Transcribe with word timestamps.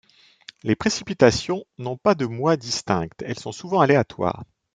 Les 0.63 0.75
précipitations 0.75 1.63
n'ont 1.77 1.95
pas 1.95 2.15
de 2.15 2.25
mois 2.25 2.57
distinct, 2.57 3.11
elles 3.23 3.37
sont 3.37 3.51
souvent 3.51 3.81
aléatoires. 3.81 4.43